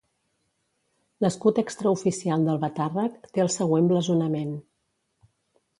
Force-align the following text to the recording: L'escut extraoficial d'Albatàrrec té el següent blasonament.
L'escut 1.25 1.61
extraoficial 1.63 2.47
d'Albatàrrec 2.49 3.29
té 3.35 3.45
el 3.47 3.53
següent 3.59 3.95
blasonament. 3.95 4.61